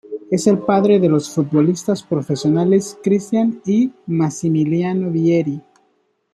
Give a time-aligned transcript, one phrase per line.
[0.31, 5.61] Es el padre de los futbolistas profesionales Christian y Massimiliano Vieri.